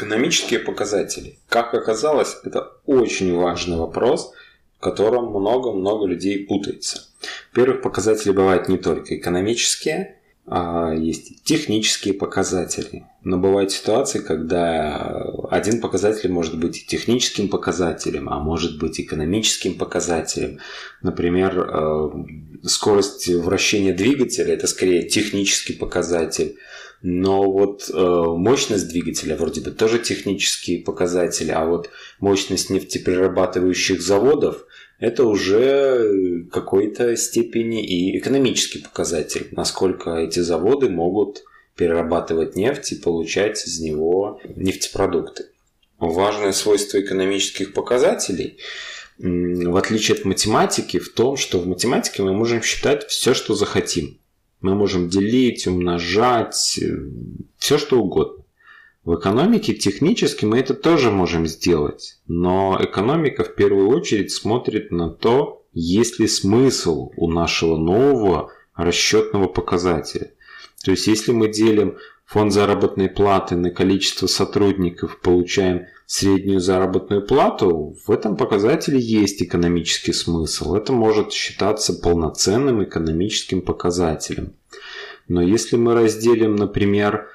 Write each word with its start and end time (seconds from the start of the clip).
Экономические 0.00 0.60
показатели. 0.60 1.38
Как 1.50 1.74
оказалось, 1.74 2.38
это 2.42 2.72
очень 2.86 3.36
важный 3.36 3.76
вопрос, 3.76 4.32
в 4.78 4.80
котором 4.82 5.26
много-много 5.26 6.06
людей 6.06 6.46
путается. 6.46 7.02
Первых 7.52 7.82
показатели 7.82 8.32
бывают 8.32 8.66
не 8.70 8.78
только 8.78 9.14
экономические, 9.14 10.16
а 10.46 10.94
есть 10.94 11.44
технические 11.44 12.14
показатели. 12.14 13.04
Но 13.24 13.36
бывают 13.36 13.72
ситуации, 13.72 14.20
когда 14.20 15.22
один 15.50 15.82
показатель 15.82 16.32
может 16.32 16.58
быть 16.58 16.86
техническим 16.86 17.48
показателем, 17.50 18.30
а 18.30 18.40
может 18.40 18.78
быть 18.78 18.98
экономическим 19.02 19.74
показателем. 19.74 20.60
Например, 21.02 21.58
э, 21.58 22.10
скорость 22.64 23.28
вращения 23.28 23.92
двигателя– 23.92 24.54
это 24.54 24.66
скорее 24.66 25.02
технический 25.02 25.74
показатель, 25.74 26.56
но 27.02 27.50
вот 27.50 27.90
э, 27.92 27.94
мощность 27.94 28.88
двигателя 28.88 29.36
вроде 29.36 29.60
бы 29.60 29.70
тоже 29.70 29.98
технические 29.98 30.80
показатели, 30.80 31.50
а 31.50 31.64
вот 31.64 31.90
мощность 32.18 32.70
нефтеперерабатывающих 32.70 34.02
заводов 34.02 34.66
это 34.98 35.24
уже 35.24 36.44
какой-то 36.52 37.16
степени 37.16 37.84
и 37.84 38.18
экономический 38.18 38.80
показатель, 38.80 39.48
насколько 39.52 40.16
эти 40.16 40.40
заводы 40.40 40.90
могут 40.90 41.42
перерабатывать 41.74 42.54
нефть 42.54 42.92
и 42.92 42.96
получать 42.96 43.66
из 43.66 43.80
него 43.80 44.40
нефтепродукты. 44.56 45.46
Важное 45.98 46.52
свойство 46.52 47.00
экономических 47.00 47.72
показателей 47.72 48.58
в 49.22 49.76
отличие 49.76 50.16
от 50.16 50.24
математики, 50.24 50.98
в 50.98 51.12
том, 51.12 51.36
что 51.36 51.58
в 51.58 51.66
математике 51.66 52.22
мы 52.22 52.32
можем 52.32 52.62
считать 52.62 53.06
все, 53.06 53.34
что 53.34 53.54
захотим. 53.54 54.19
Мы 54.60 54.74
можем 54.74 55.08
делить, 55.08 55.66
умножать, 55.66 56.78
э, 56.80 56.96
все 57.56 57.78
что 57.78 58.00
угодно. 58.00 58.44
В 59.04 59.14
экономике 59.18 59.72
технически 59.74 60.44
мы 60.44 60.58
это 60.58 60.74
тоже 60.74 61.10
можем 61.10 61.46
сделать, 61.46 62.20
но 62.26 62.78
экономика 62.80 63.44
в 63.44 63.54
первую 63.54 63.88
очередь 63.88 64.30
смотрит 64.30 64.90
на 64.90 65.08
то, 65.08 65.64
есть 65.72 66.18
ли 66.18 66.28
смысл 66.28 67.10
у 67.16 67.30
нашего 67.30 67.76
нового 67.76 68.52
расчетного 68.74 69.46
показателя. 69.46 70.32
То 70.84 70.92
есть 70.92 71.06
если 71.06 71.32
мы 71.32 71.48
делим 71.48 71.98
фонд 72.24 72.52
заработной 72.52 73.08
платы 73.08 73.56
на 73.56 73.70
количество 73.70 74.26
сотрудников, 74.26 75.20
получаем 75.20 75.86
среднюю 76.06 76.60
заработную 76.60 77.26
плату, 77.26 77.96
в 78.06 78.10
этом 78.10 78.36
показателе 78.36 78.98
есть 78.98 79.42
экономический 79.42 80.12
смысл. 80.12 80.74
Это 80.74 80.92
может 80.92 81.32
считаться 81.32 81.92
полноценным 81.92 82.82
экономическим 82.82 83.62
показателем. 83.62 84.54
Но 85.28 85.42
если 85.42 85.76
мы 85.76 85.94
разделим, 85.94 86.56
например, 86.56 87.28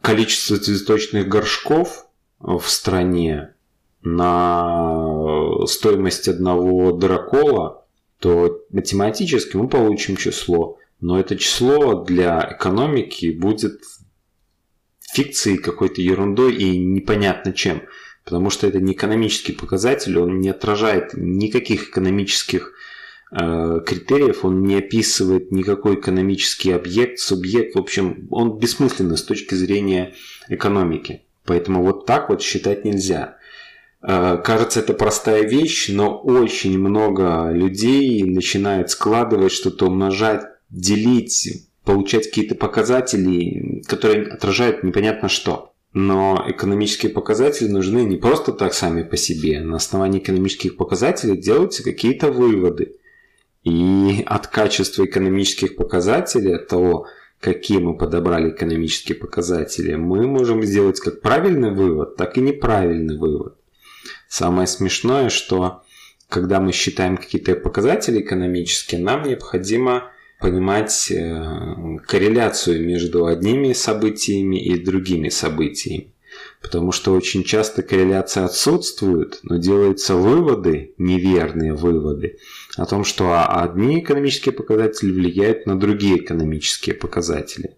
количество 0.00 0.58
цветочных 0.58 1.28
горшков 1.28 2.06
в 2.38 2.64
стране 2.66 3.54
на 4.02 5.66
стоимость 5.66 6.28
одного 6.28 6.92
дракола, 6.92 7.84
то 8.18 8.60
математически 8.70 9.56
мы 9.56 9.68
получим 9.68 10.16
число. 10.16 10.78
Но 11.02 11.18
это 11.18 11.36
число 11.36 12.04
для 12.04 12.56
экономики 12.56 13.36
будет 13.36 13.82
фикцией 15.12 15.58
какой-то 15.58 16.00
ерундой 16.00 16.54
и 16.54 16.78
непонятно 16.78 17.52
чем. 17.52 17.82
Потому 18.24 18.50
что 18.50 18.68
это 18.68 18.80
не 18.80 18.92
экономический 18.92 19.52
показатель, 19.52 20.16
он 20.16 20.38
не 20.38 20.48
отражает 20.48 21.14
никаких 21.14 21.88
экономических 21.88 22.72
э, 23.32 23.80
критериев, 23.84 24.44
он 24.44 24.62
не 24.62 24.76
описывает 24.76 25.50
никакой 25.50 25.96
экономический 25.96 26.70
объект, 26.70 27.18
субъект. 27.18 27.74
В 27.74 27.80
общем, 27.80 28.28
он 28.30 28.60
бессмысленный 28.60 29.16
с 29.16 29.24
точки 29.24 29.56
зрения 29.56 30.14
экономики. 30.48 31.22
Поэтому 31.44 31.82
вот 31.82 32.06
так 32.06 32.28
вот 32.28 32.42
считать 32.42 32.84
нельзя. 32.84 33.38
Э, 34.02 34.36
кажется, 34.36 34.78
это 34.78 34.94
простая 34.94 35.42
вещь, 35.42 35.88
но 35.88 36.16
очень 36.16 36.78
много 36.78 37.50
людей 37.50 38.22
начинают 38.22 38.90
складывать 38.90 39.50
что-то, 39.50 39.86
умножать, 39.86 40.51
делить, 40.72 41.68
получать 41.84 42.28
какие-то 42.28 42.54
показатели, 42.54 43.82
которые 43.86 44.26
отражают 44.26 44.82
непонятно 44.82 45.28
что. 45.28 45.72
Но 45.92 46.42
экономические 46.48 47.12
показатели 47.12 47.68
нужны 47.68 48.00
не 48.00 48.16
просто 48.16 48.52
так 48.52 48.72
сами 48.72 49.02
по 49.02 49.16
себе. 49.16 49.60
На 49.60 49.76
основании 49.76 50.20
экономических 50.20 50.76
показателей 50.76 51.36
делаются 51.36 51.84
какие-то 51.84 52.32
выводы. 52.32 52.96
И 53.62 54.24
от 54.26 54.46
качества 54.46 55.04
экономических 55.04 55.76
показателей, 55.76 56.54
от 56.54 56.66
того, 56.66 57.06
какие 57.40 57.78
мы 57.78 57.96
подобрали 57.96 58.50
экономические 58.50 59.18
показатели, 59.18 59.94
мы 59.94 60.26
можем 60.26 60.62
сделать 60.62 60.98
как 60.98 61.20
правильный 61.20 61.72
вывод, 61.72 62.16
так 62.16 62.38
и 62.38 62.40
неправильный 62.40 63.18
вывод. 63.18 63.56
Самое 64.28 64.66
смешное, 64.66 65.28
что 65.28 65.82
когда 66.28 66.58
мы 66.58 66.72
считаем 66.72 67.18
какие-то 67.18 67.54
показатели 67.54 68.22
экономические, 68.22 69.02
нам 69.02 69.24
необходимо 69.24 70.11
понимать 70.42 71.10
э, 71.10 71.98
корреляцию 72.06 72.84
между 72.84 73.26
одними 73.26 73.72
событиями 73.72 74.62
и 74.62 74.76
другими 74.76 75.28
событиями. 75.28 76.12
Потому 76.60 76.92
что 76.92 77.14
очень 77.14 77.44
часто 77.44 77.82
корреляция 77.82 78.44
отсутствует, 78.44 79.38
но 79.44 79.56
делаются 79.56 80.16
выводы, 80.16 80.94
неверные 80.98 81.74
выводы, 81.74 82.38
о 82.76 82.86
том, 82.86 83.04
что 83.04 83.46
одни 83.48 84.00
экономические 84.00 84.52
показатели 84.52 85.12
влияют 85.12 85.66
на 85.66 85.78
другие 85.78 86.18
экономические 86.18 86.94
показатели. 86.96 87.76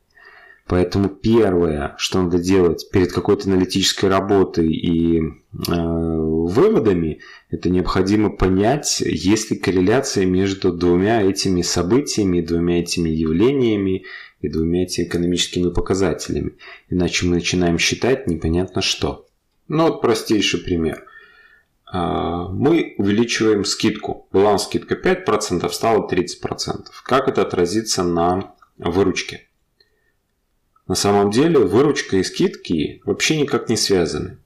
Поэтому 0.66 1.10
первое, 1.10 1.94
что 1.98 2.22
надо 2.22 2.38
делать 2.38 2.88
перед 2.90 3.12
какой-то 3.12 3.50
аналитической 3.50 4.06
работой 4.06 4.72
и 4.72 5.20
э, 5.20 5.30
выводами, 5.68 7.20
это 7.50 7.68
необходимо 7.68 8.30
понять, 8.30 9.02
есть 9.04 9.50
ли 9.50 9.58
корреляция 9.58 10.24
между 10.24 10.72
двумя 10.72 11.22
этими 11.22 11.60
событиями, 11.60 12.40
двумя 12.40 12.80
этими 12.80 13.10
явлениями 13.10 14.04
и 14.40 14.48
двумя 14.48 14.84
этими 14.84 15.04
экономическими 15.04 15.70
показателями. 15.70 16.52
Иначе 16.88 17.26
мы 17.26 17.34
начинаем 17.34 17.78
считать 17.78 18.26
непонятно 18.26 18.80
что. 18.80 19.26
Ну 19.68 19.84
вот 19.84 20.00
простейший 20.00 20.60
пример. 20.60 21.04
А, 21.86 22.48
мы 22.48 22.94
увеличиваем 22.96 23.66
скидку. 23.66 24.28
Была 24.32 24.56
скидка 24.56 24.94
5%, 24.94 25.70
стала 25.70 26.08
30%. 26.08 26.86
Как 27.04 27.28
это 27.28 27.42
отразится 27.42 28.02
на 28.02 28.54
выручке? 28.78 29.48
На 30.86 30.94
самом 30.94 31.30
деле 31.30 31.58
выручка 31.58 32.18
и 32.18 32.22
скидки 32.22 33.00
вообще 33.04 33.40
никак 33.40 33.68
не 33.68 33.76
связаны. 33.76 34.38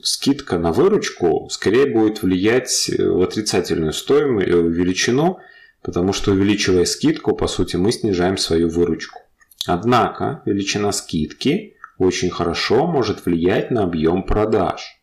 Скидка 0.00 0.58
на 0.58 0.72
выручку 0.72 1.48
скорее 1.50 1.86
будет 1.86 2.22
влиять 2.22 2.88
э, 2.88 3.06
в 3.08 3.20
отрицательную 3.20 3.92
стоимость, 3.92 4.48
э, 4.48 4.52
величину, 4.52 5.38
потому 5.82 6.12
что 6.12 6.32
увеличивая 6.32 6.84
скидку, 6.84 7.34
по 7.34 7.48
сути, 7.48 7.76
мы 7.76 7.92
снижаем 7.92 8.36
свою 8.38 8.68
выручку. 8.68 9.20
Однако 9.66 10.42
величина 10.46 10.92
скидки 10.92 11.74
очень 11.98 12.30
хорошо 12.30 12.86
может 12.86 13.26
влиять 13.26 13.70
на 13.70 13.82
объем 13.82 14.22
продаж. 14.22 14.98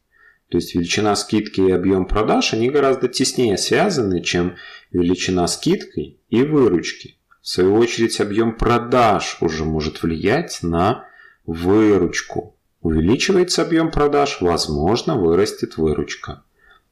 То 0.50 0.58
есть 0.58 0.74
величина 0.74 1.16
скидки 1.16 1.62
и 1.62 1.72
объем 1.72 2.08
продаж, 2.08 2.53
они 2.53 2.70
гораздо 2.70 3.08
теснее 3.08 3.58
связаны, 3.58 4.22
чем 4.22 4.56
величина 4.92 5.46
скидки 5.47 6.20
и 6.30 6.44
выручки. 6.44 7.15
В 7.45 7.50
свою 7.50 7.75
очередь, 7.75 8.19
объем 8.19 8.57
продаж 8.57 9.38
уже 9.39 9.66
может 9.66 10.01
влиять 10.01 10.63
на 10.63 11.07
выручку. 11.45 12.57
Увеличивается 12.81 13.61
объем 13.61 13.91
продаж, 13.91 14.41
возможно, 14.41 15.16
вырастет 15.16 15.78
выручка. 15.78 16.44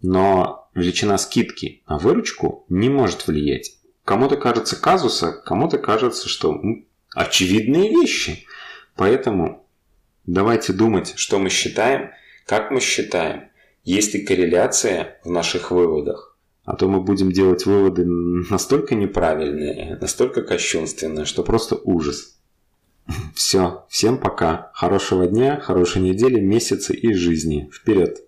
Но 0.03 0.69
величина 0.75 1.17
скидки 1.17 1.81
на 1.87 1.97
выручку 1.97 2.67
не 2.69 2.87
может 2.87 3.25
влиять. 3.25 3.77
Кому-то 4.05 4.37
кажется 4.37 4.75
казуса, 4.75 5.31
кому-то 5.31 5.79
кажется, 5.79 6.29
что 6.29 6.61
очевидные 7.15 7.89
вещи. 7.89 8.45
Поэтому 8.95 9.67
давайте 10.27 10.71
думать, 10.71 11.13
что 11.15 11.39
мы 11.39 11.49
считаем, 11.49 12.11
как 12.45 12.69
мы 12.69 12.79
считаем, 12.79 13.49
есть 13.83 14.13
ли 14.13 14.23
корреляция 14.23 15.19
в 15.23 15.31
наших 15.31 15.71
выводах. 15.71 16.32
А 16.63 16.75
то 16.75 16.87
мы 16.87 17.01
будем 17.01 17.31
делать 17.31 17.65
выводы 17.65 18.05
настолько 18.05 18.95
неправильные, 18.95 19.97
настолько 19.99 20.41
кощунственные, 20.43 21.25
что 21.25 21.43
просто 21.43 21.75
ужас. 21.75 22.37
Все, 23.35 23.85
всем 23.89 24.17
пока. 24.17 24.71
Хорошего 24.73 25.27
дня, 25.27 25.59
хорошей 25.59 26.01
недели, 26.01 26.39
месяца 26.39 26.93
и 26.93 27.13
жизни. 27.13 27.69
Вперед! 27.73 28.19